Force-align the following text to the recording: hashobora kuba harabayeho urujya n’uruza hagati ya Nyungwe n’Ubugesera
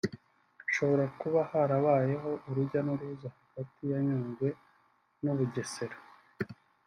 hashobora 0.63 1.05
kuba 1.19 1.39
harabayeho 1.51 2.29
urujya 2.49 2.79
n’uruza 2.83 3.29
hagati 3.43 3.81
ya 3.91 3.97
Nyungwe 4.05 4.47
n’Ubugesera 5.23 5.97